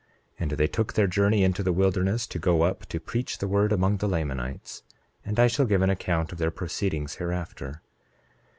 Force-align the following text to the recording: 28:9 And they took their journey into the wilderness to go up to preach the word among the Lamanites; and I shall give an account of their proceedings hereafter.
28:9 0.39 0.41
And 0.41 0.51
they 0.53 0.65
took 0.67 0.93
their 0.93 1.05
journey 1.05 1.43
into 1.43 1.61
the 1.61 1.71
wilderness 1.71 2.25
to 2.25 2.39
go 2.39 2.63
up 2.63 2.87
to 2.87 2.99
preach 2.99 3.37
the 3.37 3.47
word 3.47 3.71
among 3.71 3.97
the 3.97 4.07
Lamanites; 4.07 4.81
and 5.23 5.39
I 5.39 5.45
shall 5.45 5.67
give 5.67 5.83
an 5.83 5.91
account 5.91 6.31
of 6.31 6.39
their 6.39 6.49
proceedings 6.49 7.17
hereafter. 7.17 7.83